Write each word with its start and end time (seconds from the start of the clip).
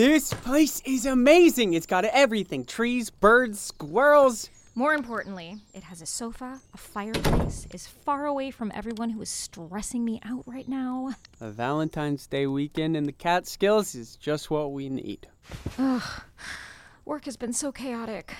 This 0.00 0.32
place 0.32 0.80
is 0.86 1.04
amazing. 1.04 1.74
It's 1.74 1.84
got 1.84 2.06
everything 2.06 2.64
trees, 2.64 3.10
birds, 3.10 3.60
squirrels. 3.60 4.48
More 4.74 4.94
importantly, 4.94 5.58
it 5.74 5.82
has 5.82 6.00
a 6.00 6.06
sofa, 6.06 6.62
a 6.72 6.78
fireplace, 6.78 7.66
is 7.74 7.86
far 7.86 8.24
away 8.24 8.50
from 8.50 8.72
everyone 8.74 9.10
who 9.10 9.20
is 9.20 9.28
stressing 9.28 10.02
me 10.02 10.18
out 10.24 10.44
right 10.46 10.66
now. 10.66 11.12
A 11.42 11.50
Valentine's 11.50 12.26
Day 12.26 12.46
weekend 12.46 12.96
in 12.96 13.04
the 13.04 13.12
Catskills 13.12 13.94
is 13.94 14.16
just 14.16 14.50
what 14.50 14.72
we 14.72 14.88
need. 14.88 15.28
Ugh. 15.78 16.22
Work 17.04 17.26
has 17.26 17.36
been 17.36 17.52
so 17.52 17.70
chaotic. 17.70 18.34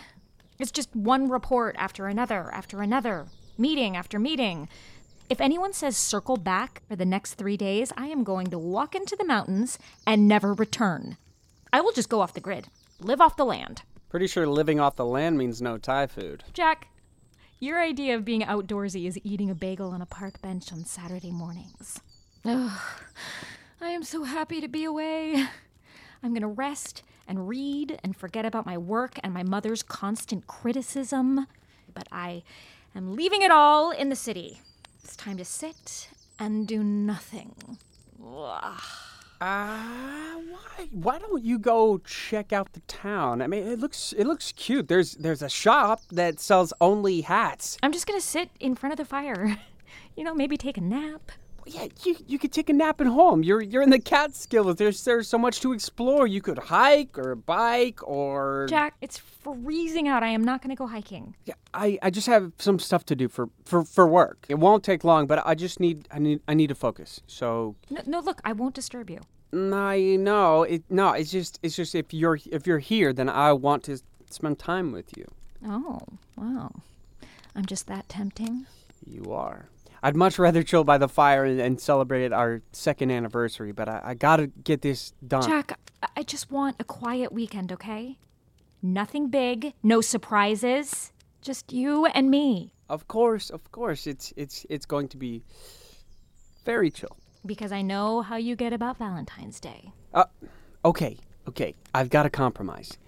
It's 0.58 0.70
just 0.70 0.96
one 0.96 1.28
report 1.28 1.76
after 1.78 2.06
another 2.06 2.50
after 2.54 2.80
another, 2.80 3.26
meeting 3.58 3.98
after 3.98 4.18
meeting. 4.18 4.70
If 5.28 5.42
anyone 5.42 5.74
says 5.74 5.98
circle 5.98 6.38
back 6.38 6.80
for 6.88 6.96
the 6.96 7.04
next 7.04 7.34
three 7.34 7.58
days, 7.58 7.92
I 7.98 8.06
am 8.06 8.24
going 8.24 8.46
to 8.46 8.58
walk 8.58 8.94
into 8.94 9.14
the 9.14 9.26
mountains 9.26 9.78
and 10.06 10.26
never 10.26 10.54
return. 10.54 11.18
I 11.72 11.80
will 11.80 11.92
just 11.92 12.08
go 12.08 12.20
off 12.20 12.34
the 12.34 12.40
grid, 12.40 12.68
live 13.00 13.20
off 13.20 13.36
the 13.36 13.44
land. 13.44 13.82
Pretty 14.08 14.26
sure 14.26 14.46
living 14.46 14.80
off 14.80 14.96
the 14.96 15.04
land 15.04 15.38
means 15.38 15.62
no 15.62 15.78
Thai 15.78 16.08
food. 16.08 16.42
Jack, 16.52 16.88
your 17.60 17.80
idea 17.80 18.16
of 18.16 18.24
being 18.24 18.42
outdoorsy 18.42 19.06
is 19.06 19.20
eating 19.22 19.50
a 19.50 19.54
bagel 19.54 19.90
on 19.90 20.02
a 20.02 20.06
park 20.06 20.42
bench 20.42 20.72
on 20.72 20.84
Saturday 20.84 21.30
mornings. 21.30 22.00
Ugh, 22.44 22.80
I 23.80 23.90
am 23.90 24.02
so 24.02 24.24
happy 24.24 24.60
to 24.60 24.68
be 24.68 24.84
away. 24.84 25.46
I'm 26.22 26.30
going 26.30 26.42
to 26.42 26.48
rest 26.48 27.02
and 27.28 27.48
read 27.48 28.00
and 28.02 28.16
forget 28.16 28.44
about 28.44 28.66
my 28.66 28.76
work 28.76 29.20
and 29.22 29.32
my 29.32 29.42
mother's 29.42 29.82
constant 29.82 30.46
criticism. 30.46 31.46
But 31.94 32.08
I 32.10 32.42
am 32.94 33.14
leaving 33.14 33.42
it 33.42 33.52
all 33.52 33.90
in 33.92 34.08
the 34.08 34.16
city. 34.16 34.60
It's 35.04 35.14
time 35.14 35.36
to 35.36 35.44
sit 35.44 36.08
and 36.38 36.66
do 36.66 36.82
nothing. 36.82 37.78
Ugh. 38.24 38.80
Uh, 39.40 40.34
why? 40.50 40.88
Why 40.92 41.18
don't 41.18 41.42
you 41.42 41.58
go 41.58 41.98
check 41.98 42.52
out 42.52 42.72
the 42.74 42.80
town? 42.80 43.40
I 43.40 43.46
mean, 43.46 43.66
it 43.66 43.78
looks 43.78 44.12
it 44.12 44.26
looks 44.26 44.52
cute. 44.52 44.88
There's 44.88 45.12
there's 45.12 45.42
a 45.42 45.48
shop 45.48 46.02
that 46.10 46.40
sells 46.40 46.72
only 46.80 47.22
hats. 47.22 47.78
I'm 47.82 47.92
just 47.92 48.06
gonna 48.06 48.20
sit 48.20 48.50
in 48.60 48.74
front 48.74 48.92
of 48.92 48.98
the 48.98 49.04
fire. 49.04 49.58
You 50.16 50.24
know, 50.24 50.34
maybe 50.34 50.56
take 50.56 50.76
a 50.76 50.80
nap. 50.80 51.32
Yeah, 51.72 51.86
you 52.04 52.16
you 52.26 52.38
could 52.38 52.52
take 52.52 52.68
a 52.68 52.72
nap 52.72 53.00
at 53.00 53.06
home. 53.06 53.44
You're 53.44 53.60
you're 53.60 53.82
in 53.82 53.90
the 53.90 54.00
Catskills. 54.00 54.76
There's 54.76 55.04
there's 55.04 55.28
so 55.28 55.38
much 55.38 55.60
to 55.60 55.72
explore. 55.72 56.26
You 56.26 56.40
could 56.40 56.58
hike 56.58 57.16
or 57.16 57.36
bike 57.36 58.00
or 58.02 58.66
Jack, 58.68 58.94
it's 59.00 59.18
freezing 59.18 60.08
out. 60.08 60.24
I 60.24 60.28
am 60.28 60.42
not 60.42 60.62
gonna 60.62 60.74
go 60.74 60.88
hiking. 60.88 61.36
Yeah, 61.44 61.54
I, 61.72 61.98
I 62.02 62.10
just 62.10 62.26
have 62.26 62.52
some 62.58 62.80
stuff 62.80 63.04
to 63.06 63.14
do 63.16 63.28
for, 63.28 63.48
for, 63.64 63.84
for 63.84 64.06
work. 64.06 64.46
It 64.48 64.58
won't 64.58 64.82
take 64.82 65.04
long, 65.04 65.26
but 65.26 65.46
I 65.46 65.54
just 65.54 65.78
need 65.78 66.08
I 66.10 66.18
need 66.18 66.40
I 66.48 66.54
need 66.54 66.68
to 66.68 66.74
focus. 66.74 67.20
So 67.28 67.76
No, 67.88 68.02
no 68.04 68.20
look, 68.20 68.40
I 68.44 68.52
won't 68.52 68.74
disturb 68.74 69.08
you. 69.08 69.20
Mm, 69.52 70.18
no, 70.20 70.32
no, 70.32 70.62
it 70.64 70.82
no. 70.90 71.12
It's 71.12 71.30
just 71.30 71.60
it's 71.62 71.76
just 71.76 71.94
if 71.94 72.12
you're 72.12 72.38
if 72.50 72.66
you're 72.66 72.80
here, 72.80 73.12
then 73.12 73.28
I 73.28 73.52
want 73.52 73.84
to 73.84 73.98
spend 74.28 74.58
time 74.58 74.90
with 74.90 75.16
you. 75.16 75.26
Oh, 75.64 76.00
wow. 76.36 76.72
I'm 77.54 77.66
just 77.66 77.86
that 77.86 78.08
tempting. 78.08 78.66
You 79.06 79.32
are. 79.32 79.68
I'd 80.02 80.16
much 80.16 80.38
rather 80.38 80.62
chill 80.62 80.84
by 80.84 80.98
the 80.98 81.08
fire 81.08 81.44
and, 81.44 81.60
and 81.60 81.80
celebrate 81.80 82.32
our 82.32 82.62
second 82.72 83.10
anniversary, 83.10 83.72
but 83.72 83.88
I, 83.88 84.00
I 84.04 84.14
gotta 84.14 84.46
get 84.48 84.82
this 84.82 85.12
done. 85.26 85.42
Jack, 85.42 85.72
I- 86.02 86.08
I 86.16 86.22
just 86.22 86.50
want 86.50 86.76
a 86.80 86.84
quiet 86.84 87.30
weekend, 87.32 87.70
okay? 87.72 88.18
Nothing 88.82 89.28
big, 89.28 89.74
no 89.82 90.00
surprises, 90.00 91.12
just 91.42 91.72
you 91.72 92.06
and 92.06 92.30
me. 92.30 92.72
Of 92.88 93.06
course, 93.06 93.50
of 93.50 93.70
course, 93.70 94.06
it's 94.06 94.32
it's 94.36 94.64
it's 94.70 94.86
going 94.86 95.08
to 95.08 95.16
be 95.18 95.42
very 96.64 96.90
chill. 96.90 97.16
Because 97.44 97.72
I 97.72 97.82
know 97.82 98.22
how 98.22 98.36
you 98.36 98.56
get 98.56 98.72
about 98.72 98.98
Valentine's 98.98 99.60
Day. 99.60 99.92
Uh, 100.12 100.24
okay, 100.84 101.18
okay. 101.48 101.74
I've 101.94 102.10
got 102.10 102.26
a 102.26 102.30
compromise. 102.30 102.98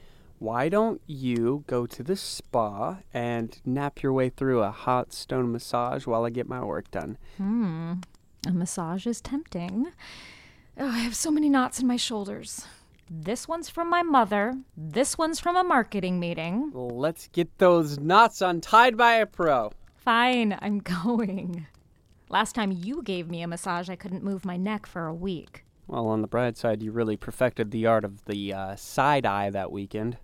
Why 0.43 0.69
don't 0.69 1.01
you 1.07 1.63
go 1.69 1.87
to 1.87 2.03
the 2.03 2.17
spa 2.17 2.99
and 3.15 3.57
nap 3.65 4.03
your 4.03 4.13
way 4.13 4.29
through 4.29 4.61
a 4.65 4.73
hot 4.73 5.13
stone 5.13 5.53
massage 5.53 6.05
while 6.05 6.25
I 6.25 6.31
get 6.31 6.49
my 6.49 6.65
work 6.65 6.91
done? 6.91 7.17
Hmm. 7.37 7.93
A 8.49 8.51
massage 8.51 9.07
is 9.07 9.21
tempting. 9.21 9.93
Oh, 10.77 10.89
I 10.89 10.99
have 10.99 11.15
so 11.15 11.31
many 11.31 11.49
knots 11.49 11.79
in 11.79 11.87
my 11.87 11.95
shoulders. 11.95 12.67
This 13.09 13.47
one's 13.47 13.71
from 13.71 13.89
my 13.89 14.03
mother. 14.03 14.55
This 14.77 15.17
one's 15.17 15.39
from 15.39 15.55
a 15.55 15.63
marketing 15.63 16.19
meeting. 16.19 16.73
Let's 16.75 17.29
get 17.29 17.59
those 17.59 18.01
knots 18.01 18.41
untied 18.41 18.97
by 18.97 19.13
a 19.13 19.27
pro. 19.27 19.71
Fine, 19.95 20.59
I'm 20.61 20.79
going. 21.05 21.69
Last 22.29 22.57
time 22.57 22.73
you 22.73 23.01
gave 23.05 23.31
me 23.31 23.43
a 23.43 23.47
massage, 23.47 23.89
I 23.89 23.95
couldn't 23.95 24.25
move 24.25 24.45
my 24.45 24.57
neck 24.57 24.87
for 24.87 25.07
a 25.07 25.15
week. 25.15 25.65
Well, 25.87 26.09
on 26.09 26.21
the 26.21 26.27
bright 26.27 26.57
side, 26.57 26.83
you 26.83 26.91
really 26.91 27.17
perfected 27.17 27.71
the 27.71 27.87
art 27.87 28.05
of 28.05 28.25
the 28.25 28.53
uh, 28.53 28.75
side 28.75 29.25
eye 29.25 29.49
that 29.51 29.71
weekend. 29.71 30.17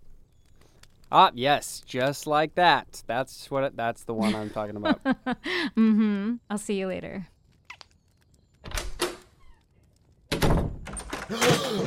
Ah, 1.10 1.30
yes, 1.34 1.82
just 1.86 2.26
like 2.26 2.54
that. 2.56 3.02
That's 3.06 3.50
what. 3.50 3.64
It, 3.64 3.76
that's 3.76 4.04
the 4.04 4.12
one 4.12 4.34
I'm 4.34 4.50
talking 4.50 4.76
about. 4.76 5.02
mm-hmm. 5.04 6.34
I'll 6.50 6.58
see 6.58 6.78
you 6.78 6.88
later. 6.88 7.28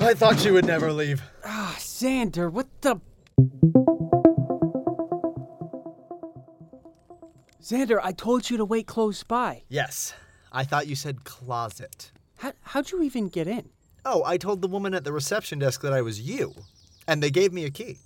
I 0.04 0.14
thought 0.16 0.44
you 0.44 0.54
would 0.54 0.66
never 0.66 0.92
leave. 0.92 1.22
Ah, 1.46 1.76
Xander, 1.78 2.52
what 2.52 2.68
the? 2.82 3.00
Xander, 7.62 8.00
I 8.02 8.12
told 8.12 8.50
you 8.50 8.58
to 8.58 8.66
wait 8.66 8.88
close 8.88 9.24
by. 9.24 9.64
Yes. 9.70 10.14
I 10.52 10.64
thought 10.64 10.88
you 10.88 10.96
said 10.96 11.24
closet. 11.24 12.12
How, 12.38 12.54
how'd 12.62 12.92
you 12.92 13.04
even 13.04 13.30
get 13.30 13.48
in? 13.48 13.70
Oh, 14.04 14.24
I 14.26 14.38
told 14.38 14.62
the 14.62 14.68
woman 14.68 14.96
at 14.96 15.04
the 15.04 15.14
reception 15.14 15.60
desk 15.60 15.82
that 15.82 15.94
I 15.94 16.02
was 16.02 16.20
you, 16.20 16.56
and 17.08 17.22
they 17.22 17.30
gave 17.30 17.54
me 17.54 17.66
a 17.66 17.70
key. 17.70 18.00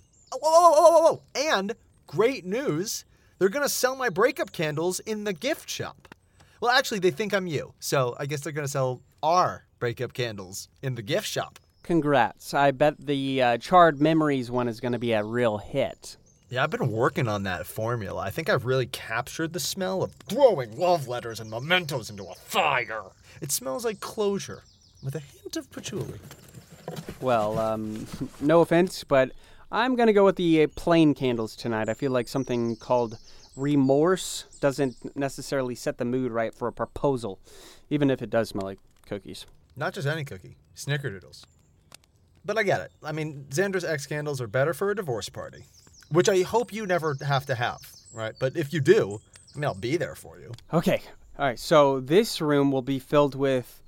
Whoa, 0.48 0.70
whoa, 0.70 0.90
whoa, 0.90 1.00
whoa. 1.00 1.22
And 1.34 1.74
great 2.06 2.44
news, 2.44 3.04
they're 3.38 3.48
gonna 3.48 3.68
sell 3.68 3.96
my 3.96 4.08
breakup 4.08 4.52
candles 4.52 5.00
in 5.00 5.24
the 5.24 5.32
gift 5.32 5.68
shop. 5.68 6.14
Well, 6.60 6.70
actually, 6.70 7.00
they 7.00 7.10
think 7.10 7.34
I'm 7.34 7.46
you, 7.46 7.74
so 7.80 8.16
I 8.18 8.26
guess 8.26 8.40
they're 8.40 8.52
gonna 8.52 8.68
sell 8.68 9.02
our 9.22 9.64
breakup 9.78 10.12
candles 10.12 10.68
in 10.82 10.94
the 10.94 11.02
gift 11.02 11.26
shop. 11.26 11.58
Congrats. 11.82 12.52
I 12.52 12.72
bet 12.72 12.94
the 12.98 13.42
uh, 13.42 13.58
Charred 13.58 14.00
Memories 14.00 14.50
one 14.50 14.66
is 14.66 14.80
going 14.80 14.92
to 14.92 14.98
be 14.98 15.12
a 15.12 15.22
real 15.22 15.58
hit. 15.58 16.16
Yeah, 16.48 16.64
I've 16.64 16.70
been 16.70 16.90
working 16.90 17.28
on 17.28 17.44
that 17.44 17.64
formula. 17.64 18.20
I 18.22 18.30
think 18.30 18.48
I've 18.48 18.64
really 18.64 18.86
captured 18.86 19.52
the 19.52 19.60
smell 19.60 20.02
of 20.02 20.12
throwing 20.12 20.76
love 20.76 21.06
letters 21.06 21.38
and 21.38 21.48
mementos 21.48 22.10
into 22.10 22.24
a 22.24 22.34
fire. 22.34 23.02
It 23.40 23.52
smells 23.52 23.84
like 23.84 24.00
closure, 24.00 24.62
with 25.02 25.14
a 25.14 25.20
hint 25.20 25.56
of 25.56 25.70
patchouli. 25.70 26.18
Well, 27.20 27.58
um, 27.58 28.06
no 28.40 28.62
offense, 28.62 29.04
but 29.04 29.30
I'm 29.70 29.96
going 29.96 30.06
to 30.06 30.12
go 30.12 30.24
with 30.24 30.36
the 30.36 30.62
uh, 30.62 30.68
plain 30.76 31.14
candles 31.14 31.56
tonight. 31.56 31.88
I 31.88 31.94
feel 31.94 32.12
like 32.12 32.28
something 32.28 32.76
called 32.76 33.18
remorse 33.56 34.44
doesn't 34.60 35.16
necessarily 35.16 35.74
set 35.74 35.98
the 35.98 36.04
mood 36.04 36.30
right 36.30 36.54
for 36.54 36.68
a 36.68 36.72
proposal, 36.72 37.40
even 37.90 38.10
if 38.10 38.22
it 38.22 38.30
does 38.30 38.50
smell 38.50 38.66
like 38.66 38.78
cookies. 39.06 39.46
Not 39.76 39.94
just 39.94 40.06
any 40.06 40.24
cookie, 40.24 40.56
snickerdoodles. 40.74 41.44
But 42.44 42.58
I 42.58 42.62
get 42.62 42.80
it. 42.80 42.92
I 43.02 43.12
mean, 43.12 43.46
Xander's 43.50 43.84
X 43.84 44.06
candles 44.06 44.40
are 44.40 44.46
better 44.46 44.72
for 44.72 44.90
a 44.90 44.94
divorce 44.94 45.28
party, 45.28 45.64
which 46.10 46.28
I 46.28 46.42
hope 46.42 46.72
you 46.72 46.86
never 46.86 47.16
have 47.26 47.46
to 47.46 47.56
have, 47.56 47.80
right? 48.12 48.34
But 48.38 48.56
if 48.56 48.72
you 48.72 48.80
do, 48.80 49.20
I 49.54 49.58
mean, 49.58 49.64
I'll 49.64 49.74
be 49.74 49.96
there 49.96 50.14
for 50.14 50.38
you. 50.38 50.52
Okay. 50.72 51.02
All 51.38 51.44
right. 51.44 51.58
So 51.58 51.98
this 52.00 52.40
room 52.40 52.70
will 52.70 52.82
be 52.82 52.98
filled 52.98 53.34
with 53.34 53.82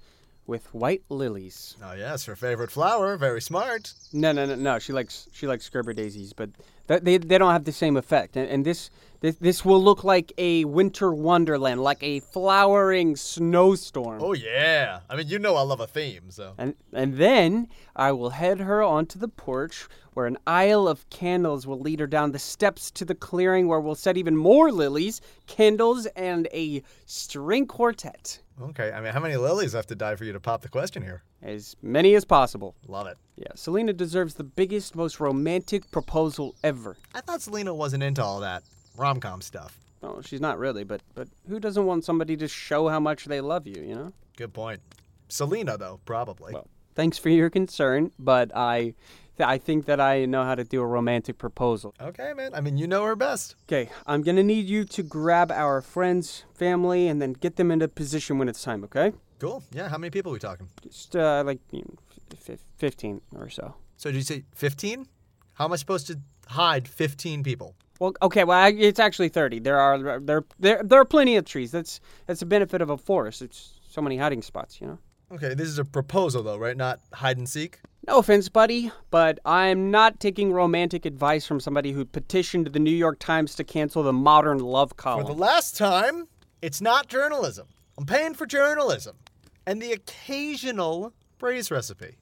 with 0.48 0.74
white 0.74 1.04
lilies. 1.10 1.76
Oh 1.84 1.92
yes, 1.92 2.24
her 2.24 2.34
favorite 2.34 2.72
flower. 2.72 3.16
Very 3.16 3.40
smart. 3.40 3.92
No, 4.12 4.32
no, 4.32 4.46
no, 4.46 4.56
no. 4.56 4.78
She 4.80 4.92
likes 4.92 5.28
she 5.30 5.46
likes 5.46 5.68
Gerber 5.68 5.92
daisies, 5.92 6.32
but 6.32 6.50
They, 6.88 7.18
they 7.18 7.38
don't 7.38 7.52
have 7.52 7.64
the 7.64 7.72
same 7.72 7.96
effect. 7.96 8.36
And, 8.36 8.48
and 8.50 8.64
this, 8.64 8.90
this 9.20 9.36
this 9.36 9.64
will 9.64 9.82
look 9.82 10.04
like 10.04 10.32
a 10.38 10.64
winter 10.64 11.12
wonderland, 11.12 11.82
like 11.82 12.02
a 12.02 12.20
flowering 12.20 13.14
snowstorm. 13.14 14.22
Oh 14.22 14.32
yeah. 14.32 15.00
I 15.10 15.16
mean, 15.16 15.28
you 15.28 15.38
know 15.38 15.54
I 15.56 15.62
love 15.62 15.80
a 15.80 15.86
theme, 15.86 16.30
so. 16.30 16.54
And, 16.56 16.74
and 16.92 17.16
then 17.16 17.68
I 17.94 18.12
will 18.12 18.30
head 18.30 18.60
her 18.60 18.82
onto 18.82 19.18
the 19.18 19.28
porch 19.28 19.86
where 20.14 20.26
an 20.26 20.38
aisle 20.46 20.88
of 20.88 21.08
candles 21.10 21.66
will 21.66 21.78
lead 21.78 22.00
her 22.00 22.06
down 22.06 22.32
the 22.32 22.38
steps 22.38 22.90
to 22.92 23.04
the 23.04 23.14
clearing 23.14 23.68
where 23.68 23.80
we'll 23.80 23.94
set 23.94 24.16
even 24.16 24.36
more 24.36 24.72
lilies, 24.72 25.20
candles, 25.46 26.06
and 26.16 26.48
a 26.52 26.82
string 27.06 27.66
quartet. 27.66 28.40
Okay. 28.60 28.92
I 28.92 29.00
mean, 29.00 29.12
how 29.12 29.20
many 29.20 29.36
lilies 29.36 29.74
have 29.74 29.86
to 29.86 29.94
die 29.94 30.16
for 30.16 30.24
you 30.24 30.32
to 30.32 30.40
pop 30.40 30.62
the 30.62 30.68
question 30.68 31.02
here? 31.02 31.22
As 31.42 31.76
many 31.82 32.14
as 32.14 32.24
possible. 32.24 32.74
Love 32.88 33.06
it. 33.06 33.16
Yeah, 33.36 33.52
Selena 33.54 33.92
deserves 33.92 34.34
the 34.34 34.44
biggest, 34.44 34.96
most 34.96 35.20
romantic 35.20 35.88
proposal 35.92 36.56
ever. 36.64 36.96
I 37.14 37.20
thought 37.20 37.40
Selena 37.42 37.72
wasn't 37.72 38.02
into 38.02 38.22
all 38.22 38.40
that 38.40 38.64
rom 38.96 39.20
com 39.20 39.40
stuff. 39.40 39.78
Oh, 40.02 40.20
she's 40.20 40.40
not 40.40 40.58
really, 40.58 40.84
but 40.84 41.00
but 41.14 41.28
who 41.48 41.60
doesn't 41.60 41.86
want 41.86 42.04
somebody 42.04 42.36
to 42.38 42.48
show 42.48 42.88
how 42.88 42.98
much 43.00 43.26
they 43.26 43.40
love 43.40 43.66
you, 43.66 43.82
you 43.82 43.94
know? 43.94 44.12
Good 44.36 44.52
point. 44.52 44.80
Selena, 45.28 45.76
though, 45.76 46.00
probably. 46.04 46.54
Well, 46.54 46.66
thanks 46.94 47.18
for 47.18 47.28
your 47.28 47.50
concern, 47.50 48.10
but 48.18 48.50
I 48.56 48.94
th- 49.36 49.46
I 49.48 49.58
think 49.58 49.86
that 49.86 50.00
I 50.00 50.24
know 50.24 50.42
how 50.44 50.54
to 50.56 50.64
do 50.64 50.80
a 50.80 50.86
romantic 50.86 51.38
proposal. 51.38 51.94
okay, 52.00 52.32
man. 52.32 52.52
I 52.54 52.60
mean, 52.60 52.76
you 52.78 52.86
know 52.88 53.04
her 53.04 53.14
best. 53.16 53.54
Okay, 53.68 53.90
I'm 54.06 54.22
gonna 54.22 54.42
need 54.42 54.66
you 54.66 54.84
to 54.84 55.02
grab 55.04 55.52
our 55.52 55.80
friends, 55.82 56.44
family, 56.54 57.06
and 57.06 57.22
then 57.22 57.32
get 57.34 57.56
them 57.56 57.70
into 57.70 57.86
position 57.88 58.38
when 58.38 58.48
it's 58.48 58.62
time. 58.62 58.82
Okay? 58.84 59.12
Cool. 59.38 59.62
Yeah. 59.72 59.88
How 59.88 59.98
many 59.98 60.10
people 60.10 60.32
are 60.32 60.34
we 60.34 60.38
talking? 60.38 60.68
Just 60.82 61.14
uh, 61.16 61.42
like 61.46 61.60
you 61.70 61.80
know, 61.80 61.94
f- 62.32 62.50
f- 62.50 62.58
fifteen 62.76 63.20
or 63.36 63.48
so. 63.48 63.74
So 63.96 64.10
did 64.10 64.16
you 64.16 64.22
say 64.22 64.44
15? 64.54 65.06
How 65.54 65.64
am 65.64 65.72
I 65.72 65.76
supposed 65.76 66.06
to 66.06 66.20
hide 66.46 66.86
15 66.86 67.42
people? 67.42 67.74
Well, 67.98 68.12
okay, 68.22 68.44
well, 68.44 68.56
I, 68.56 68.68
it's 68.68 69.00
actually 69.00 69.28
thirty. 69.28 69.58
There 69.58 69.78
are 69.78 70.20
there 70.20 70.44
there 70.60 70.82
there 70.84 71.00
are 71.00 71.04
plenty 71.04 71.34
of 71.34 71.44
trees. 71.44 71.72
That's 71.72 72.00
that's 72.26 72.40
the 72.40 72.46
benefit 72.46 72.80
of 72.80 72.90
a 72.90 72.96
forest. 72.96 73.42
It's 73.42 73.80
so 73.90 74.00
many 74.00 74.16
hiding 74.16 74.42
spots, 74.42 74.80
you 74.80 74.86
know. 74.86 74.98
Okay, 75.32 75.52
this 75.54 75.66
is 75.68 75.78
a 75.78 75.84
proposal, 75.84 76.42
though, 76.42 76.56
right? 76.56 76.76
Not 76.76 77.00
hide 77.12 77.36
and 77.38 77.48
seek? 77.48 77.80
No 78.06 78.18
offense, 78.18 78.48
buddy, 78.48 78.92
but 79.10 79.40
I'm 79.44 79.90
not 79.90 80.20
taking 80.20 80.52
romantic 80.52 81.04
advice 81.04 81.44
from 81.44 81.60
somebody 81.60 81.92
who 81.92 82.04
petitioned 82.04 82.68
the 82.68 82.78
New 82.78 82.92
York 82.92 83.18
Times 83.18 83.54
to 83.56 83.64
cancel 83.64 84.02
the 84.02 84.12
modern 84.12 84.60
love 84.60 84.96
column. 84.96 85.26
For 85.26 85.32
the 85.34 85.38
last 85.38 85.76
time, 85.76 86.28
it's 86.62 86.80
not 86.80 87.08
journalism. 87.08 87.66
I'm 87.98 88.06
paying 88.06 88.32
for 88.32 88.46
journalism 88.46 89.16
and 89.68 89.82
the 89.82 89.92
occasional 89.92 91.12
braise 91.38 91.70
recipe. 91.70 92.16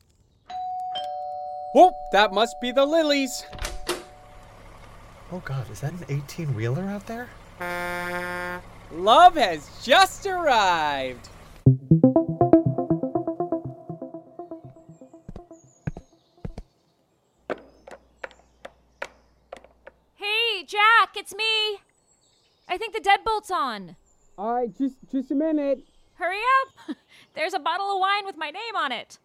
Whoop, 1.77 1.95
that 2.11 2.33
must 2.33 2.57
be 2.61 2.73
the 2.73 2.85
lilies. 2.85 3.45
Oh, 5.31 5.41
God, 5.45 5.71
is 5.71 5.81
that 5.83 5.93
an 5.93 6.05
18 6.09 6.57
wheeler 6.57 6.83
out 6.83 7.07
there? 7.07 7.29
Love 8.91 9.37
has 9.37 9.71
just 9.85 10.27
arrived. 10.27 11.29
Hey, 20.17 20.65
Jack, 20.67 21.11
it's 21.15 21.33
me. 21.33 21.79
I 22.69 22.77
think 22.77 22.93
the 22.93 23.01
deadbolt's 23.01 23.53
on. 23.53 23.95
All 24.37 24.53
right, 24.53 24.77
just 24.77 24.97
just 25.13 25.31
a 25.31 25.35
minute. 25.37 25.85
Hurry 26.19 26.39
up. 26.61 26.97
There's 27.35 27.55
a 27.55 27.59
bottle 27.59 27.93
of 27.93 28.01
wine 28.01 28.25
with 28.25 28.37
my 28.37 28.51
name 28.51 28.77
on 28.77 28.93
it. 28.93 29.19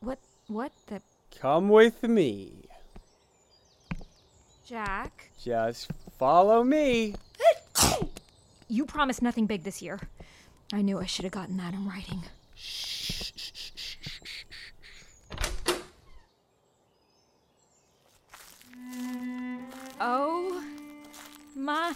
What? 0.00 0.18
What 0.48 0.72
the? 0.86 1.00
Come 1.40 1.68
with 1.68 2.02
me. 2.02 2.68
Jack? 4.66 5.30
Just 5.42 5.90
follow 6.18 6.62
me. 6.64 7.14
You 8.70 8.84
promised 8.84 9.22
nothing 9.22 9.46
big 9.46 9.62
this 9.62 9.80
year. 9.80 9.98
I 10.74 10.82
knew 10.82 10.98
I 10.98 11.06
should 11.06 11.24
have 11.24 11.32
gotten 11.32 11.56
that 11.56 11.72
in 11.72 11.88
writing. 11.88 12.22
Oh 19.98 20.62
my 21.56 21.94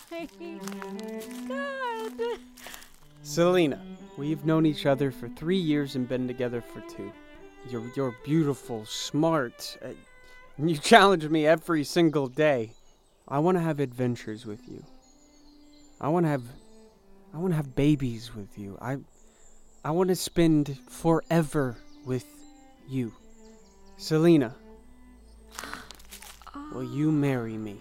god. 1.46 2.38
Selena, 3.32 3.80
we've 4.18 4.44
known 4.44 4.66
each 4.66 4.84
other 4.84 5.10
for 5.10 5.26
three 5.26 5.56
years 5.56 5.96
and 5.96 6.06
been 6.06 6.28
together 6.28 6.60
for 6.60 6.82
two. 6.82 7.10
You're 7.70 7.90
you're 7.96 8.14
beautiful, 8.24 8.84
smart. 8.84 9.78
Uh, 9.82 9.92
you 10.58 10.76
challenge 10.92 11.26
me 11.26 11.46
every 11.46 11.82
single 11.82 12.26
day. 12.26 12.74
I 13.26 13.38
want 13.38 13.56
to 13.56 13.62
have 13.62 13.80
adventures 13.80 14.44
with 14.44 14.68
you. 14.68 14.84
I 15.98 16.10
want 16.10 16.26
to 16.26 16.28
have 16.28 16.42
I 17.32 17.38
want 17.38 17.52
to 17.52 17.56
have 17.56 17.74
babies 17.74 18.34
with 18.34 18.58
you. 18.58 18.76
I 18.82 18.98
I 19.82 19.92
want 19.92 20.10
to 20.10 20.16
spend 20.16 20.78
forever 20.90 21.78
with 22.04 22.26
you. 22.86 23.14
Selena, 23.96 24.54
will 26.74 26.84
you 26.84 27.10
marry 27.10 27.56
me? 27.56 27.80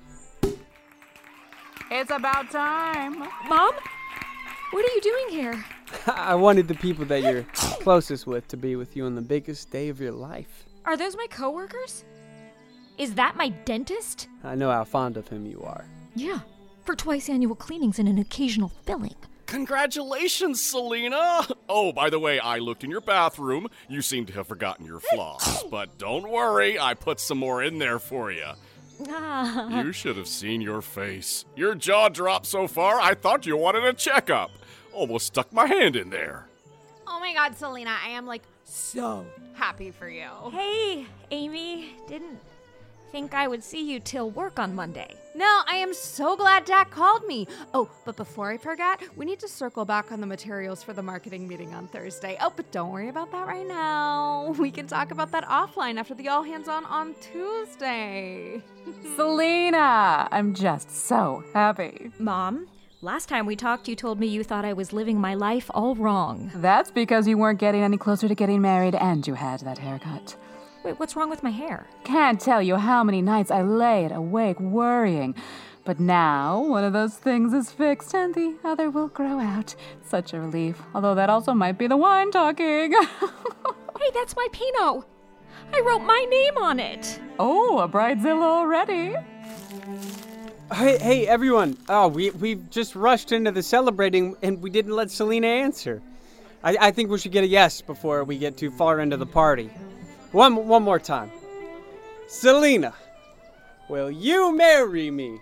It's 1.91 2.09
about 2.09 2.49
time. 2.51 3.27
Mom? 3.49 3.73
What 4.71 4.85
are 4.85 4.95
you 4.95 5.01
doing 5.01 5.25
here? 5.29 5.65
I 6.07 6.35
wanted 6.35 6.67
the 6.67 6.75
people 6.75 7.05
that 7.05 7.21
you're 7.23 7.43
closest 7.53 8.25
with 8.25 8.47
to 8.49 8.57
be 8.57 8.75
with 8.75 8.95
you 8.95 9.05
on 9.05 9.15
the 9.15 9.21
biggest 9.21 9.69
day 9.71 9.89
of 9.89 9.99
your 9.99 10.11
life. 10.13 10.65
Are 10.85 10.97
those 10.97 11.15
my 11.15 11.27
coworkers? 11.29 12.05
Is 12.97 13.15
that 13.15 13.35
my 13.35 13.49
dentist? 13.49 14.27
I 14.43 14.55
know 14.55 14.71
how 14.71 14.83
fond 14.83 15.17
of 15.17 15.27
him 15.27 15.45
you 15.45 15.61
are. 15.63 15.85
Yeah, 16.15 16.39
for 16.83 16.95
twice 16.95 17.29
annual 17.29 17.55
cleanings 17.55 17.99
and 17.99 18.07
an 18.07 18.17
occasional 18.17 18.69
filling. 18.85 19.15
Congratulations, 19.47 20.61
Selena! 20.61 21.45
Oh, 21.67 21.91
by 21.91 22.09
the 22.09 22.19
way, 22.19 22.39
I 22.39 22.59
looked 22.59 22.85
in 22.85 22.89
your 22.89 23.01
bathroom. 23.01 23.67
You 23.89 24.01
seem 24.01 24.25
to 24.27 24.33
have 24.33 24.47
forgotten 24.47 24.85
your 24.85 25.01
floss. 25.01 25.63
but 25.71 25.97
don't 25.97 26.29
worry, 26.29 26.79
I 26.79 26.93
put 26.93 27.19
some 27.19 27.37
more 27.39 27.61
in 27.61 27.77
there 27.77 27.99
for 27.99 28.31
you. 28.31 28.45
Ah, 29.09 29.81
You 29.83 29.91
should 29.91 30.15
have 30.15 30.27
seen 30.27 30.61
your 30.61 30.81
face. 30.81 31.43
Your 31.55 31.75
jaw 31.75 32.07
dropped 32.07 32.45
so 32.45 32.67
far, 32.67 33.01
I 33.01 33.13
thought 33.13 33.45
you 33.45 33.57
wanted 33.57 33.83
a 33.83 33.93
checkup. 33.93 34.51
Almost 34.93 35.27
stuck 35.27 35.51
my 35.53 35.67
hand 35.67 35.95
in 35.95 36.09
there. 36.09 36.45
Oh 37.07 37.19
my 37.19 37.33
god, 37.33 37.57
Selena, 37.57 37.95
I 38.03 38.09
am 38.09 38.25
like 38.25 38.43
so 38.63 39.25
happy 39.53 39.91
for 39.91 40.09
you. 40.09 40.27
hey, 40.51 41.05
Amy. 41.31 41.95
Didn't 42.07 42.39
think 43.11 43.33
I 43.33 43.47
would 43.47 43.63
see 43.63 43.91
you 43.91 43.99
till 43.99 44.29
work 44.29 44.57
on 44.57 44.73
Monday. 44.73 45.13
No, 45.35 45.61
I 45.67 45.75
am 45.75 45.93
so 45.93 46.37
glad 46.37 46.65
Jack 46.65 46.91
called 46.91 47.25
me. 47.25 47.45
Oh, 47.73 47.89
but 48.05 48.15
before 48.15 48.51
I 48.51 48.57
forget, 48.57 49.01
we 49.17 49.25
need 49.25 49.39
to 49.41 49.47
circle 49.49 49.83
back 49.83 50.11
on 50.11 50.21
the 50.21 50.27
materials 50.27 50.81
for 50.81 50.93
the 50.93 51.01
marketing 51.03 51.47
meeting 51.47 51.73
on 51.73 51.87
Thursday. 51.87 52.37
Oh, 52.39 52.53
but 52.55 52.71
don't 52.71 52.91
worry 52.91 53.09
about 53.09 53.31
that 53.31 53.47
right 53.47 53.67
now. 53.67 54.55
We 54.61 54.71
can 54.71 54.87
talk 54.87 55.11
about 55.11 55.31
that 55.31 55.45
offline 55.45 55.97
after 55.97 56.13
the 56.13 56.29
all 56.29 56.43
hands 56.43 56.67
on 56.67 56.85
on 56.85 57.15
Tuesday. 57.21 58.61
Selena, 59.15 60.27
I'm 60.31 60.53
just 60.53 60.89
so 60.91 61.43
happy. 61.53 62.11
Mom, 62.19 62.67
last 63.01 63.27
time 63.29 63.45
we 63.45 63.55
talked, 63.55 63.87
you 63.87 63.95
told 63.95 64.19
me 64.19 64.27
you 64.27 64.43
thought 64.43 64.65
I 64.65 64.73
was 64.73 64.93
living 64.93 65.19
my 65.19 65.33
life 65.33 65.69
all 65.73 65.95
wrong. 65.95 66.51
That's 66.55 66.91
because 66.91 67.27
you 67.27 67.37
weren't 67.37 67.59
getting 67.59 67.81
any 67.83 67.97
closer 67.97 68.27
to 68.27 68.35
getting 68.35 68.61
married 68.61 68.95
and 68.95 69.25
you 69.25 69.33
had 69.35 69.61
that 69.61 69.77
haircut. 69.79 70.35
Wait, 70.83 70.99
what's 70.99 71.15
wrong 71.15 71.29
with 71.29 71.43
my 71.43 71.51
hair? 71.51 71.87
Can't 72.03 72.39
tell 72.39 72.61
you 72.61 72.75
how 72.77 73.03
many 73.03 73.21
nights 73.21 73.51
I 73.51 73.61
laid 73.61 74.11
awake 74.11 74.59
worrying. 74.59 75.35
But 75.83 75.99
now, 75.99 76.59
one 76.61 76.83
of 76.83 76.93
those 76.93 77.15
things 77.15 77.53
is 77.53 77.71
fixed 77.71 78.13
and 78.13 78.35
the 78.35 78.57
other 78.63 78.89
will 78.89 79.07
grow 79.07 79.39
out. 79.39 79.75
Such 80.03 80.33
a 80.33 80.39
relief. 80.39 80.81
Although 80.93 81.15
that 81.15 81.29
also 81.29 81.53
might 81.53 81.77
be 81.77 81.87
the 81.87 81.97
wine 81.97 82.31
talking. 82.31 82.93
Hey, 83.99 84.09
that's 84.15 84.35
my 84.35 84.47
Pinot. 84.51 85.05
I 85.71 85.79
wrote 85.81 85.99
my 85.99 86.25
name 86.27 86.57
on 86.57 86.79
it. 86.79 87.19
oh, 87.37 87.77
a 87.77 87.87
bridezilla 87.87 88.41
already. 88.41 89.15
Hey, 90.73 90.97
hey, 90.99 91.27
everyone! 91.27 91.75
Oh, 91.89 92.07
we 92.07 92.29
we 92.29 92.55
just 92.55 92.95
rushed 92.95 93.33
into 93.33 93.51
the 93.51 93.61
celebrating, 93.61 94.37
and 94.41 94.61
we 94.61 94.69
didn't 94.69 94.95
let 94.95 95.11
Selena 95.11 95.47
answer. 95.47 96.01
I, 96.63 96.77
I 96.79 96.91
think 96.91 97.09
we 97.09 97.17
should 97.17 97.33
get 97.33 97.43
a 97.43 97.47
yes 97.47 97.81
before 97.81 98.23
we 98.23 98.37
get 98.37 98.55
too 98.55 98.71
far 98.71 99.01
into 99.01 99.17
the 99.17 99.25
party. 99.25 99.69
One 100.31 100.69
one 100.69 100.83
more 100.83 100.97
time. 100.97 101.29
Selena, 102.27 102.93
will 103.89 104.09
you 104.09 104.55
marry 104.55 105.11
me? 105.11 105.39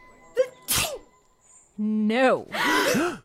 No. 1.78 2.48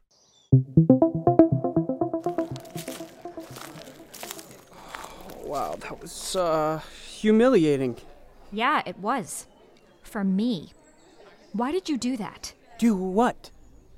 Wow, 5.44 5.76
that 5.80 6.00
was 6.00 6.36
uh 6.36 6.80
humiliating. 7.06 7.96
Yeah, 8.52 8.82
it 8.84 8.98
was. 8.98 9.46
For 10.02 10.24
me. 10.24 10.72
Why 11.54 11.70
did 11.70 11.88
you 11.88 11.96
do 11.96 12.16
that? 12.16 12.52
Do 12.78 12.96
what? 12.96 13.52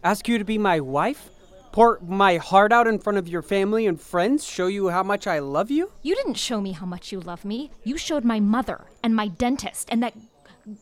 Ask 0.05 0.29
you 0.29 0.37
to 0.37 0.45
be 0.45 0.59
my 0.59 0.79
wife? 0.79 1.31
Pour 1.73 1.99
my 2.07 2.37
heart 2.37 2.71
out 2.71 2.87
in 2.87 2.99
front 2.99 3.19
of 3.19 3.27
your 3.27 3.41
family 3.41 3.87
and 3.87 3.99
friends? 3.99 4.45
Show 4.45 4.67
you 4.67 4.91
how 4.91 5.03
much 5.03 5.27
I 5.27 5.39
love 5.39 5.71
you? 5.71 5.91
You 6.03 6.15
didn't 6.15 6.35
show 6.35 6.61
me 6.61 6.73
how 6.73 6.85
much 6.85 7.13
you 7.13 7.19
love 7.19 7.47
me. 7.47 7.71
You 7.83 7.97
showed 7.97 8.25
my 8.27 8.41
mother 8.41 8.85
and 9.03 9.17
my 9.17 9.29
dentist 9.29 9.89
and 9.91 10.03
that 10.03 10.13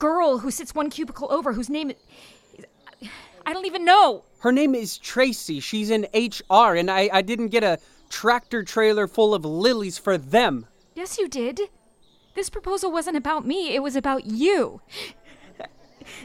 girl 0.00 0.38
who 0.38 0.50
sits 0.50 0.74
one 0.74 0.90
cubicle 0.90 1.30
over, 1.30 1.52
whose 1.52 1.70
name 1.70 1.90
is. 1.90 3.08
I 3.46 3.52
don't 3.52 3.66
even 3.66 3.84
know. 3.84 4.24
Her 4.40 4.50
name 4.50 4.74
is 4.74 4.98
Tracy. 4.98 5.60
She's 5.60 5.90
in 5.90 6.08
HR, 6.12 6.74
and 6.74 6.90
I, 6.90 7.08
I 7.12 7.22
didn't 7.22 7.48
get 7.48 7.62
a 7.62 7.78
tractor 8.10 8.64
trailer 8.64 9.06
full 9.06 9.32
of 9.32 9.44
lilies 9.44 9.96
for 9.96 10.18
them. 10.18 10.66
Yes, 10.96 11.18
you 11.18 11.28
did. 11.28 11.60
This 12.34 12.50
proposal 12.50 12.90
wasn't 12.90 13.16
about 13.16 13.46
me, 13.46 13.76
it 13.76 13.82
was 13.82 13.94
about 13.94 14.26
you. 14.26 14.80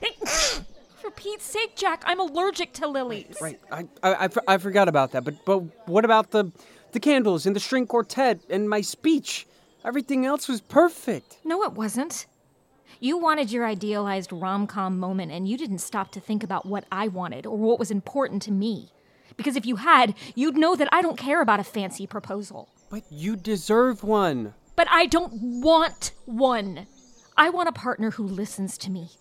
For 1.01 1.11
Pete's 1.11 1.45
sake, 1.45 1.75
Jack, 1.75 2.03
I'm 2.05 2.19
allergic 2.19 2.73
to 2.73 2.87
lilies. 2.87 3.37
Right. 3.41 3.59
I, 3.71 3.85
I, 4.03 4.25
I, 4.25 4.29
I 4.47 4.57
forgot 4.57 4.87
about 4.89 5.11
that. 5.13 5.23
But 5.23 5.45
but 5.45 5.59
what 5.87 6.03
about 6.03 6.31
the 6.31 6.51
the 6.91 6.99
candles 6.99 7.45
and 7.45 7.55
the 7.55 7.59
string 7.59 7.87
quartet 7.87 8.41
and 8.49 8.69
my 8.69 8.81
speech? 8.81 9.47
Everything 9.85 10.25
else 10.25 10.49
was 10.49 10.59
perfect. 10.59 11.37
No, 11.45 11.63
it 11.63 11.73
wasn't. 11.73 12.27
You 12.99 13.17
wanted 13.17 13.49
your 13.49 13.65
idealized 13.65 14.33
rom 14.33 14.67
com 14.67 14.99
moment, 14.99 15.31
and 15.31 15.47
you 15.47 15.57
didn't 15.57 15.77
stop 15.79 16.11
to 16.11 16.19
think 16.19 16.43
about 16.43 16.65
what 16.65 16.83
I 16.91 17.07
wanted 17.07 17.45
or 17.45 17.57
what 17.57 17.79
was 17.79 17.91
important 17.91 18.41
to 18.43 18.51
me. 18.51 18.91
Because 19.37 19.55
if 19.55 19.65
you 19.65 19.77
had, 19.77 20.15
you'd 20.35 20.57
know 20.57 20.75
that 20.75 20.89
I 20.91 21.01
don't 21.01 21.17
care 21.17 21.41
about 21.41 21.61
a 21.61 21.63
fancy 21.63 22.05
proposal. 22.05 22.67
But 22.89 23.03
you 23.09 23.37
deserve 23.37 24.03
one. 24.03 24.53
But 24.75 24.89
I 24.91 25.05
don't 25.05 25.31
want 25.61 26.11
one. 26.25 26.87
I 27.37 27.49
want 27.49 27.69
a 27.69 27.71
partner 27.71 28.11
who 28.11 28.23
listens 28.23 28.77
to 28.79 28.91
me. 28.91 29.11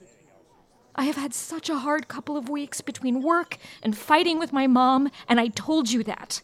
I 0.99 1.05
have 1.05 1.15
had 1.15 1.33
such 1.33 1.71
a 1.71 1.79
hard 1.79 2.09
couple 2.09 2.37
of 2.37 2.49
weeks 2.49 2.81
between 2.81 3.23
work 3.23 3.57
and 3.85 3.97
fighting 3.97 4.41
with 4.41 4.53
my 4.53 4.67
mom, 4.67 5.13
and 5.29 5.39
I 5.39 5.47
told 5.47 5.93
you 5.93 6.03
that. 6.03 6.43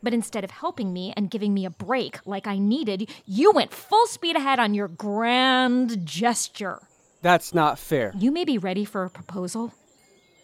But 0.00 0.14
instead 0.14 0.44
of 0.44 0.52
helping 0.52 0.92
me 0.92 1.12
and 1.16 1.28
giving 1.28 1.52
me 1.52 1.64
a 1.64 1.70
break 1.70 2.24
like 2.24 2.46
I 2.46 2.56
needed, 2.56 3.10
you 3.26 3.50
went 3.50 3.72
full 3.72 4.06
speed 4.06 4.36
ahead 4.36 4.60
on 4.60 4.74
your 4.74 4.86
grand 4.86 6.06
gesture. 6.06 6.78
That's 7.20 7.52
not 7.52 7.80
fair. 7.80 8.12
You 8.16 8.30
may 8.30 8.44
be 8.44 8.58
ready 8.58 8.84
for 8.84 9.02
a 9.02 9.10
proposal, 9.10 9.74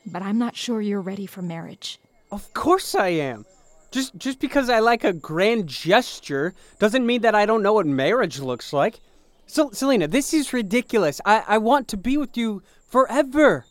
but 0.05 0.23
I'm 0.23 0.39
not 0.39 0.57
sure 0.57 0.81
you're 0.81 1.01
ready 1.01 1.27
for 1.27 1.41
marriage. 1.41 2.01
Of 2.33 2.53
course 2.53 2.97
I 2.97 3.11
am. 3.11 3.47
Just 3.93 4.17
just 4.17 4.41
because 4.41 4.69
I 4.69 4.81
like 4.81 5.05
a 5.05 5.13
grand 5.13 5.69
gesture 5.69 6.53
doesn't 6.81 7.07
mean 7.07 7.23
that 7.23 7.37
I 7.37 7.47
don't 7.47 7.63
know 7.63 7.75
what 7.75 7.87
marriage 7.87 8.41
looks 8.41 8.73
like. 8.73 8.99
So, 9.47 9.71
Selena, 9.71 10.09
this 10.09 10.35
is 10.35 10.53
ridiculous. 10.53 11.21
I, 11.25 11.45
I 11.47 11.59
want 11.59 11.87
to 11.89 11.97
be 11.97 12.17
with 12.17 12.37
you 12.37 12.65
forever. 12.89 13.67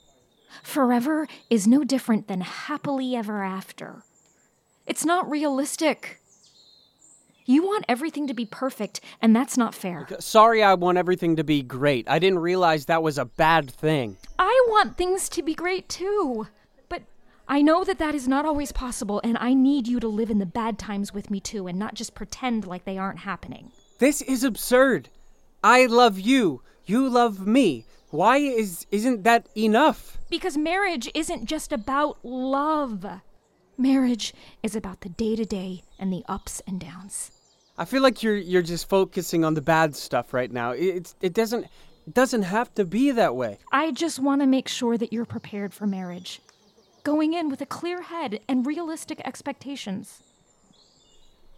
Forever 0.64 1.28
is 1.50 1.68
no 1.68 1.84
different 1.84 2.28
than 2.28 2.42
happily 2.42 3.16
ever 3.16 3.44
after. 3.44 4.04
It's 4.88 5.06
not 5.06 5.30
realistic. 5.30 6.20
You 7.46 7.64
want 7.64 7.86
everything 7.88 8.26
to 8.28 8.34
be 8.34 8.46
perfect, 8.46 9.02
and 9.22 9.36
that's 9.36 9.58
not 9.58 9.76
fair. 9.76 10.08
Sorry, 10.20 10.64
I 10.64 10.74
want 10.74 10.98
everything 10.98 11.36
to 11.36 11.44
be 11.44 11.62
great. 11.62 12.10
I 12.10 12.18
didn't 12.18 12.40
realize 12.40 12.86
that 12.86 13.04
was 13.04 13.20
a 13.20 13.26
bad 13.26 13.70
thing. 13.70 14.18
I 14.40 14.66
want 14.70 14.98
things 14.98 15.30
to 15.30 15.44
be 15.44 15.54
great 15.54 15.88
too. 15.88 16.48
But 16.90 17.04
I 17.48 17.62
know 17.62 17.84
that 17.84 18.00
that 18.00 18.16
is 18.16 18.28
not 18.28 18.46
always 18.46 18.72
possible, 18.72 19.22
and 19.24 19.38
I 19.38 19.54
need 19.54 19.88
you 19.88 20.00
to 20.00 20.08
live 20.08 20.32
in 20.32 20.40
the 20.40 20.48
bad 20.48 20.80
times 20.80 21.14
with 21.14 21.30
me 21.30 21.40
too, 21.40 21.68
and 21.68 21.78
not 21.78 21.94
just 21.94 22.16
pretend 22.16 22.66
like 22.66 22.86
they 22.86 22.98
aren't 22.98 23.20
happening. 23.20 23.72
This 24.00 24.24
is 24.24 24.44
absurd. 24.44 25.10
I 25.64 25.86
love 25.86 26.20
you. 26.20 26.64
You 26.86 27.08
love 27.08 27.46
me. 27.46 27.86
Why 28.16 28.38
is 28.38 28.86
isn't 28.92 29.24
that 29.24 29.48
enough? 29.58 30.18
Because 30.30 30.56
marriage 30.56 31.10
isn't 31.14 31.48
just 31.48 31.74
about 31.74 32.18
love. 32.24 33.06
Marriage 33.78 34.34
is 34.64 34.74
about 34.74 35.02
the 35.02 35.10
day 35.10 35.36
to 35.36 35.44
day 35.44 35.84
and 36.00 36.14
the 36.14 36.24
ups 36.30 36.62
and 36.66 36.80
downs. 36.80 37.32
I 37.78 37.84
feel 37.84 38.02
like 38.02 38.24
you're 38.24 38.38
you're 38.38 38.62
just 38.62 38.88
focusing 38.88 39.44
on 39.44 39.54
the 39.54 39.62
bad 39.62 39.98
stuff 39.98 40.34
right 40.34 40.50
now. 40.50 40.72
It, 40.72 40.86
it's 40.86 41.16
it 41.20 41.34
doesn't 41.34 41.66
it 42.08 42.14
doesn't 42.14 42.44
have 42.44 42.74
to 42.76 42.86
be 42.86 43.12
that 43.12 43.36
way. 43.36 43.58
I 43.74 43.92
just 43.92 44.20
want 44.20 44.40
to 44.42 44.48
make 44.48 44.70
sure 44.70 44.98
that 44.98 45.12
you're 45.12 45.26
prepared 45.26 45.74
for 45.74 45.86
marriage, 45.86 46.40
going 47.04 47.34
in 47.34 47.50
with 47.50 47.60
a 47.60 47.66
clear 47.66 48.02
head 48.02 48.40
and 48.48 48.66
realistic 48.66 49.20
expectations. 49.26 50.24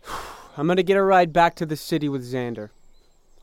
I'm 0.57 0.65
gonna 0.65 0.81
get 0.81 0.97
a 0.97 1.03
ride 1.03 1.33
back 1.33 1.53
to 1.57 1.67
the 1.67 1.77
city 1.77 2.09
with 2.09 2.25
Xander. 2.25 2.69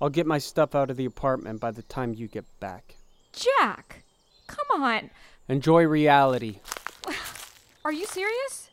I'll 0.01 0.11
get 0.11 0.27
my 0.27 0.39
stuff 0.39 0.75
out 0.75 0.91
of 0.91 0.97
the 0.97 1.05
apartment 1.05 1.61
by 1.61 1.71
the 1.71 1.83
time 1.83 2.13
you 2.13 2.27
get 2.27 2.45
back. 2.59 2.97
Jack, 3.37 4.03
come 4.47 4.83
on. 4.83 5.11
Enjoy 5.49 5.85
reality. 5.85 6.59
Are 7.85 7.93
you 7.93 8.07
serious? 8.07 8.71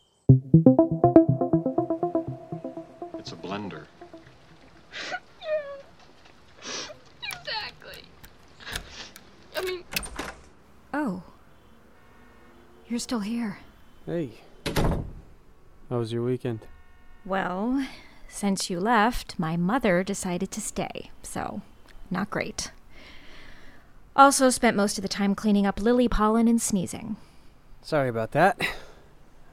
It's 3.19 3.31
a 3.31 3.35
blender. 3.35 3.85
yeah. 5.41 5.77
Exactly. 7.23 8.03
I 9.57 9.61
mean, 9.63 9.83
Oh. 10.93 11.23
You're 12.87 12.99
still 12.99 13.21
here. 13.21 13.59
Hey. 14.05 14.31
How 15.89 15.97
was 15.99 16.11
your 16.11 16.23
weekend? 16.23 16.59
Well, 17.25 17.85
since 18.27 18.69
you 18.69 18.79
left, 18.79 19.39
my 19.39 19.55
mother 19.55 20.03
decided 20.03 20.51
to 20.51 20.61
stay, 20.61 21.11
so 21.23 21.61
not 22.09 22.29
great. 22.29 22.71
Also 24.15 24.49
spent 24.49 24.75
most 24.75 24.97
of 24.97 25.01
the 25.01 25.07
time 25.07 25.35
cleaning 25.35 25.65
up 25.65 25.79
lily 25.79 26.07
pollen 26.07 26.47
and 26.47 26.61
sneezing. 26.61 27.15
Sorry 27.81 28.09
about 28.09 28.31
that. 28.31 28.59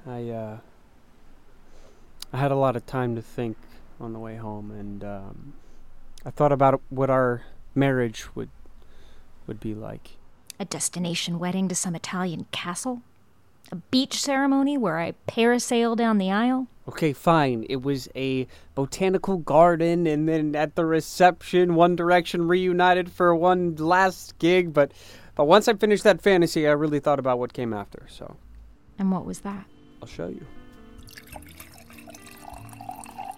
I 0.06 0.28
uh 0.30 0.58
I 2.32 2.36
had 2.36 2.50
a 2.50 2.56
lot 2.56 2.76
of 2.76 2.84
time 2.86 3.14
to 3.16 3.22
think 3.22 3.56
on 4.00 4.12
the 4.12 4.18
way 4.18 4.36
home 4.36 4.70
and 4.70 5.04
um 5.04 5.52
I 6.24 6.30
thought 6.30 6.52
about 6.52 6.80
what 6.90 7.10
our 7.10 7.42
marriage 7.74 8.34
would 8.34 8.50
would 9.46 9.60
be 9.60 9.74
like. 9.74 10.16
A 10.60 10.64
destination 10.64 11.38
wedding 11.38 11.68
to 11.68 11.74
some 11.74 11.94
Italian 11.94 12.46
castle? 12.50 13.02
A 13.70 13.76
beach 13.76 14.20
ceremony 14.20 14.76
where 14.76 14.98
I 14.98 15.14
parasail 15.28 15.96
down 15.96 16.18
the 16.18 16.30
aisle? 16.30 16.66
Okay, 16.88 17.12
fine. 17.12 17.66
It 17.68 17.82
was 17.82 18.08
a 18.16 18.46
botanical 18.74 19.36
garden, 19.36 20.06
and 20.06 20.26
then 20.26 20.56
at 20.56 20.74
the 20.74 20.86
reception, 20.86 21.74
One 21.74 21.94
Direction 21.96 22.48
reunited 22.48 23.12
for 23.12 23.34
one 23.34 23.74
last 23.76 24.38
gig. 24.38 24.72
But, 24.72 24.92
but 25.34 25.44
once 25.44 25.68
I 25.68 25.74
finished 25.74 26.04
that 26.04 26.22
fantasy, 26.22 26.66
I 26.66 26.72
really 26.72 26.98
thought 26.98 27.18
about 27.18 27.38
what 27.38 27.52
came 27.52 27.74
after. 27.74 28.06
So 28.08 28.36
And 28.98 29.12
what 29.12 29.26
was 29.26 29.40
that? 29.40 29.66
I'll 30.00 30.08
show 30.08 30.28
you. 30.28 30.46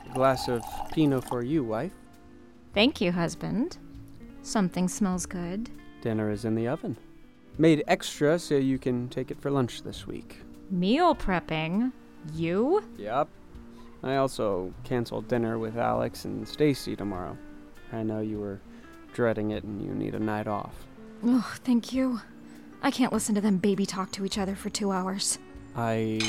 A 0.08 0.14
glass 0.14 0.48
of 0.48 0.62
Pinot 0.92 1.24
for 1.24 1.42
you, 1.42 1.64
wife. 1.64 1.92
Thank 2.72 3.00
you, 3.00 3.10
husband. 3.10 3.78
Something 4.42 4.86
smells 4.86 5.26
good. 5.26 5.70
Dinner 6.02 6.30
is 6.30 6.44
in 6.44 6.54
the 6.54 6.68
oven. 6.68 6.96
Made 7.58 7.82
extra 7.88 8.38
so 8.38 8.54
you 8.54 8.78
can 8.78 9.08
take 9.08 9.32
it 9.32 9.40
for 9.40 9.50
lunch 9.50 9.82
this 9.82 10.06
week. 10.06 10.38
Meal 10.70 11.16
prepping? 11.16 11.92
You? 12.32 12.84
Yep. 12.96 13.28
I 14.02 14.16
also 14.16 14.72
canceled 14.84 15.28
dinner 15.28 15.58
with 15.58 15.76
Alex 15.76 16.24
and 16.24 16.46
Stacy 16.48 16.96
tomorrow. 16.96 17.36
I 17.92 18.02
know 18.02 18.20
you 18.20 18.38
were 18.38 18.60
dreading 19.12 19.50
it 19.50 19.64
and 19.64 19.82
you 19.82 19.92
need 19.92 20.14
a 20.14 20.18
night 20.18 20.46
off. 20.46 20.74
Oh, 21.24 21.54
thank 21.64 21.92
you. 21.92 22.20
I 22.82 22.90
can't 22.90 23.12
listen 23.12 23.34
to 23.34 23.40
them 23.40 23.58
baby 23.58 23.84
talk 23.84 24.10
to 24.12 24.24
each 24.24 24.38
other 24.38 24.54
for 24.54 24.70
two 24.70 24.90
hours. 24.90 25.38
I 25.76 26.20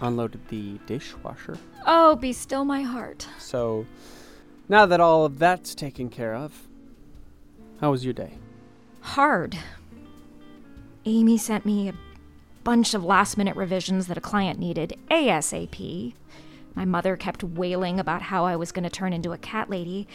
unloaded 0.00 0.48
the 0.48 0.78
dishwasher. 0.86 1.58
Oh, 1.86 2.16
be 2.16 2.32
still 2.32 2.64
my 2.64 2.82
heart. 2.82 3.28
So 3.38 3.86
now 4.68 4.86
that 4.86 5.00
all 5.00 5.24
of 5.24 5.38
that's 5.38 5.74
taken 5.74 6.08
care 6.08 6.34
of, 6.34 6.66
how 7.80 7.92
was 7.92 8.04
your 8.04 8.14
day? 8.14 8.34
Hard. 9.00 9.56
Amy 11.04 11.38
sent 11.38 11.64
me 11.64 11.88
a 11.88 11.94
bunch 12.64 12.94
of 12.94 13.04
last 13.04 13.36
minute 13.36 13.56
revisions 13.56 14.06
that 14.06 14.18
a 14.18 14.20
client 14.20 14.58
needed 14.58 14.96
ASAP. 15.10 16.14
My 16.74 16.84
mother 16.84 17.16
kept 17.16 17.44
wailing 17.44 18.00
about 18.00 18.22
how 18.22 18.44
I 18.44 18.56
was 18.56 18.72
going 18.72 18.84
to 18.84 18.90
turn 18.90 19.12
into 19.12 19.32
a 19.32 19.38
cat 19.38 19.68
lady. 19.68 20.08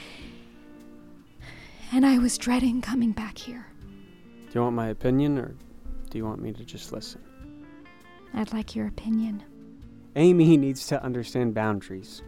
And 1.92 2.06
I 2.06 2.18
was 2.18 2.38
dreading 2.38 2.82
coming 2.82 3.12
back 3.12 3.38
here. 3.38 3.66
Do 4.48 4.54
you 4.54 4.62
want 4.62 4.76
my 4.76 4.88
opinion 4.88 5.38
or 5.38 5.56
do 6.10 6.18
you 6.18 6.26
want 6.26 6.42
me 6.42 6.54
to 6.54 6.64
just 6.64 6.92
listen? 6.92 7.22
I'd 8.34 8.54
like 8.54 8.76
your 8.76 8.88
opinion. 8.88 9.44
Amy 10.16 10.58
needs 10.58 10.88
to 10.88 11.04
understand 11.04 11.54
boundaries. 11.54 12.24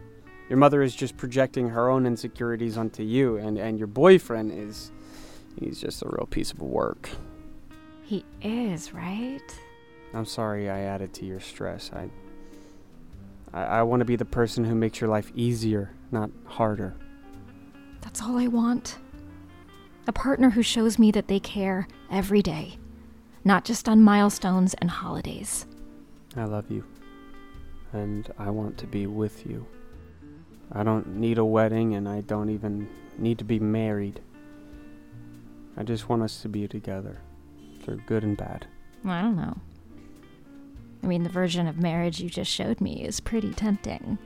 Your 0.48 0.58
mother 0.58 0.82
is 0.82 0.94
just 0.94 1.16
projecting 1.16 1.68
her 1.68 1.88
own 1.88 2.06
insecurities 2.06 2.76
onto 2.76 3.04
you, 3.04 3.36
and, 3.36 3.56
and 3.56 3.78
your 3.78 3.86
boyfriend 3.86 4.52
is. 4.52 4.90
He's 5.58 5.80
just 5.80 6.02
a 6.02 6.08
real 6.08 6.26
piece 6.26 6.52
of 6.52 6.60
work. 6.60 7.08
He 8.02 8.24
is, 8.42 8.92
right? 8.92 9.40
I'm 10.12 10.24
sorry 10.24 10.68
I 10.68 10.80
added 10.80 11.12
to 11.14 11.24
your 11.24 11.40
stress. 11.40 11.90
I. 11.92 12.10
I, 13.52 13.62
I 13.62 13.82
want 13.82 14.00
to 14.00 14.04
be 14.04 14.16
the 14.16 14.24
person 14.24 14.64
who 14.64 14.74
makes 14.74 15.00
your 15.00 15.10
life 15.10 15.30
easier, 15.34 15.92
not 16.10 16.30
harder. 16.44 16.94
That's 18.00 18.22
all 18.22 18.38
I 18.38 18.46
want. 18.46 18.98
A 20.06 20.12
partner 20.12 20.50
who 20.50 20.62
shows 20.62 20.98
me 20.98 21.10
that 21.12 21.28
they 21.28 21.40
care 21.40 21.86
every 22.10 22.42
day, 22.42 22.78
not 23.44 23.64
just 23.64 23.88
on 23.88 24.00
milestones 24.02 24.74
and 24.74 24.90
holidays. 24.90 25.66
I 26.36 26.44
love 26.44 26.70
you. 26.70 26.84
And 27.92 28.32
I 28.38 28.50
want 28.50 28.78
to 28.78 28.86
be 28.86 29.06
with 29.06 29.46
you. 29.46 29.66
I 30.72 30.84
don't 30.84 31.16
need 31.16 31.38
a 31.38 31.44
wedding, 31.44 31.94
and 31.94 32.08
I 32.08 32.20
don't 32.20 32.48
even 32.48 32.88
need 33.18 33.38
to 33.38 33.44
be 33.44 33.58
married. 33.58 34.20
I 35.76 35.82
just 35.82 36.08
want 36.08 36.22
us 36.22 36.42
to 36.42 36.48
be 36.48 36.68
together 36.68 37.20
through 37.82 38.02
good 38.06 38.22
and 38.22 38.36
bad. 38.36 38.66
Well, 39.04 39.14
I 39.14 39.22
don't 39.22 39.36
know. 39.36 39.56
I 41.02 41.06
mean, 41.06 41.22
the 41.22 41.30
version 41.30 41.66
of 41.66 41.78
marriage 41.78 42.20
you 42.20 42.28
just 42.28 42.50
showed 42.50 42.80
me 42.80 43.04
is 43.04 43.20
pretty 43.20 43.52
tempting. 43.52 44.18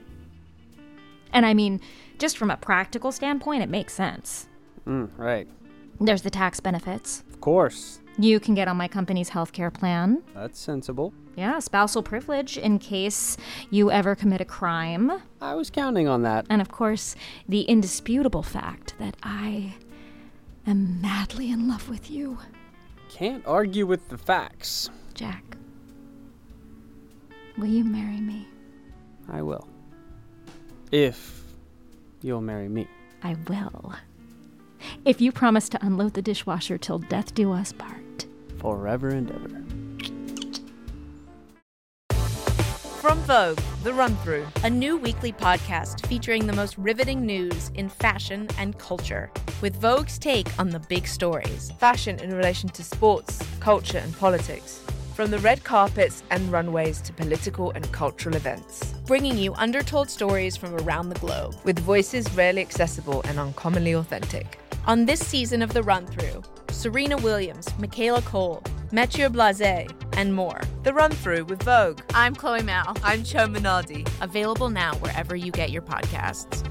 And 1.31 1.45
I 1.45 1.53
mean, 1.53 1.81
just 2.17 2.37
from 2.37 2.51
a 2.51 2.57
practical 2.57 3.11
standpoint, 3.11 3.63
it 3.63 3.69
makes 3.69 3.93
sense. 3.93 4.47
Mm, 4.85 5.09
right. 5.17 5.47
There's 5.99 6.21
the 6.21 6.29
tax 6.29 6.59
benefits. 6.59 7.23
Of 7.29 7.41
course. 7.41 7.99
You 8.17 8.39
can 8.39 8.55
get 8.55 8.67
on 8.67 8.77
my 8.77 8.87
company's 8.87 9.29
healthcare 9.29 9.73
plan. 9.73 10.23
That's 10.33 10.59
sensible. 10.59 11.13
Yeah, 11.35 11.59
spousal 11.59 12.01
privilege 12.01 12.57
in 12.57 12.79
case 12.79 13.35
you 13.69 13.91
ever 13.91 14.15
commit 14.15 14.39
a 14.39 14.45
crime. 14.45 15.11
I 15.41 15.55
was 15.55 15.69
counting 15.69 16.07
on 16.07 16.23
that. 16.23 16.45
And 16.49 16.61
of 16.61 16.69
course, 16.69 17.15
the 17.49 17.61
indisputable 17.61 18.43
fact 18.43 18.95
that 18.99 19.17
I 19.21 19.75
am 20.65 21.01
madly 21.01 21.51
in 21.51 21.67
love 21.67 21.89
with 21.89 22.09
you. 22.09 22.39
Can't 23.09 23.45
argue 23.45 23.85
with 23.85 24.07
the 24.07 24.17
facts. 24.17 24.89
Jack, 25.13 25.57
will 27.57 27.67
you 27.67 27.83
marry 27.83 28.19
me? 28.19 28.47
I 29.29 29.41
will. 29.41 29.67
If 30.91 31.43
you'll 32.21 32.41
marry 32.41 32.69
me. 32.69 32.87
I 33.23 33.35
will. 33.47 33.93
If 35.03 35.21
you 35.21 35.31
promise 35.31 35.69
to 35.69 35.85
unload 35.85 36.13
the 36.13 36.21
dishwasher 36.21 36.77
till 36.77 36.99
death 36.99 37.33
do 37.33 37.51
us 37.51 37.71
part. 37.73 38.25
Forever 38.59 39.09
and 39.09 39.31
ever. 39.31 39.65
From 43.01 43.19
Vogue, 43.19 43.59
The 43.83 43.93
Run 43.93 44.15
Through, 44.17 44.47
a 44.63 44.69
new 44.69 44.97
weekly 44.97 45.31
podcast 45.31 46.05
featuring 46.07 46.47
the 46.47 46.53
most 46.53 46.75
riveting 46.77 47.23
news 47.23 47.69
in 47.75 47.87
fashion 47.87 48.47
and 48.57 48.77
culture, 48.79 49.31
with 49.61 49.79
Vogue's 49.79 50.17
take 50.17 50.47
on 50.59 50.69
the 50.69 50.79
big 50.79 51.07
stories. 51.07 51.71
Fashion 51.79 52.19
in 52.19 52.33
relation 52.33 52.67
to 52.69 52.83
sports, 52.83 53.39
culture, 53.59 53.99
and 53.99 54.17
politics. 54.17 54.81
From 55.15 55.31
the 55.31 55.39
red 55.39 55.63
carpets 55.63 56.23
and 56.29 56.51
runways 56.51 56.99
to 57.03 57.13
political 57.13 57.71
and 57.71 57.89
cultural 57.93 58.35
events. 58.35 58.93
Bringing 59.05 59.37
you 59.37 59.53
undertold 59.53 60.09
stories 60.09 60.57
from 60.57 60.75
around 60.75 61.07
the 61.07 61.19
globe. 61.19 61.55
With 61.63 61.79
voices 61.79 62.29
rarely 62.35 62.59
accessible 62.59 63.21
and 63.23 63.39
uncommonly 63.39 63.93
authentic. 63.93 64.59
On 64.87 65.05
this 65.05 65.25
season 65.25 65.61
of 65.61 65.73
The 65.73 65.83
Run 65.83 66.05
Through, 66.05 66.41
Serena 66.69 67.15
Williams, 67.15 67.69
Michaela 67.79 68.23
Coel, 68.23 68.61
Matthieu 68.91 69.29
Blazy, 69.29 69.87
and 70.17 70.33
more. 70.33 70.59
The 70.83 70.93
Run 70.93 71.11
Through 71.11 71.45
with 71.45 71.63
Vogue. 71.63 72.01
I'm 72.13 72.35
Chloe 72.35 72.61
Malle. 72.61 72.97
I'm 73.01 73.23
Chioma 73.23 73.59
Nnadi. 73.59 74.05
Available 74.21 74.69
now 74.69 74.95
wherever 74.95 75.33
you 75.33 75.49
get 75.53 75.71
your 75.71 75.81
podcasts. 75.81 76.61